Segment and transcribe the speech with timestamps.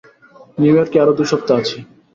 [0.57, 1.77] New ইয়র্কে আরও দুই সপ্তাহ আছি।